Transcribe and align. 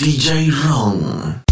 DJ 0.00 0.50
Wrong. 0.50 1.44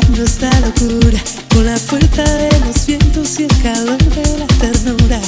cuando 0.00 0.24
esta 0.24 0.50
locura, 0.60 1.18
con 1.52 1.66
la 1.66 1.76
fuerza 1.76 2.22
de 2.22 2.60
los 2.60 2.86
vientos 2.86 3.38
y 3.38 3.44
el 3.44 3.62
calor 3.62 3.98
de 3.98 4.38
la 4.38 4.46
ternura, 4.46 5.20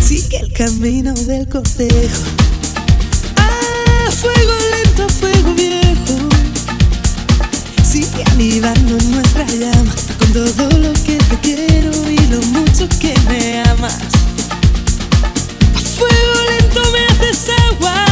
sigue 0.00 0.38
el 0.38 0.52
camino 0.52 1.12
del 1.12 1.48
cortejo. 1.48 2.22
Ah, 3.36 4.10
fuego 4.10 4.52
lento, 4.72 5.08
fuego 5.08 5.54
viejo, 5.54 6.28
sigue 7.84 8.24
avivando 8.32 8.96
nuestra 9.10 9.44
llama 9.46 9.94
con 10.18 10.32
todo 10.32 10.78
lo 10.78 10.92
que 10.92 11.18
te 11.18 11.36
quiero 11.42 11.90
y 12.10 12.18
lo 12.28 12.40
mucho 12.52 12.88
que 13.00 13.14
me 13.28 13.62
amas. 13.68 13.98
A 15.74 15.80
fuego 15.80 16.34
lento 16.50 16.80
me 16.92 17.06
haces 17.06 17.48
agua. 17.70 18.04